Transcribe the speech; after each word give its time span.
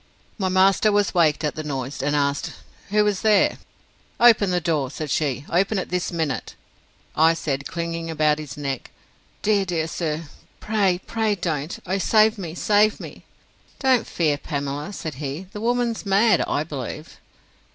My 0.39 0.49
master 0.49 0.91
was 0.91 1.13
waked 1.13 1.43
at 1.43 1.53
the 1.53 1.61
noise, 1.63 2.01
and 2.01 2.15
asked, 2.15 2.53
Who 2.89 3.03
was 3.03 3.21
there? 3.21 3.59
Open 4.19 4.49
the 4.49 4.59
door, 4.59 4.89
said 4.89 5.11
she; 5.11 5.45
open 5.47 5.77
it 5.77 5.89
this 5.89 6.11
minute! 6.11 6.55
I 7.15 7.35
said, 7.35 7.67
clinging 7.67 8.09
about 8.09 8.39
his 8.39 8.57
neck, 8.57 8.89
Dear, 9.43 9.63
dear 9.63 9.87
sir, 9.87 10.23
pray, 10.59 10.99
pray 11.05 11.35
don't!—O 11.35 11.99
save 11.99 12.39
me, 12.39 12.55
save 12.55 12.99
me! 12.99 13.25
Don't 13.77 14.07
fear, 14.07 14.39
Pamela, 14.39 14.91
said 14.91 15.13
he. 15.21 15.45
The 15.53 15.61
woman's 15.61 16.03
mad, 16.03 16.41
I 16.47 16.63
believe. 16.63 17.19